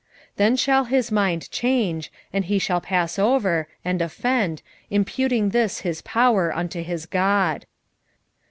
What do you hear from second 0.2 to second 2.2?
1:11 Then shall his mind change,